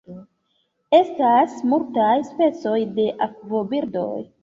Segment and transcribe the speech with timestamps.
[0.99, 4.13] Estas multaj specoj de akvobirdoj.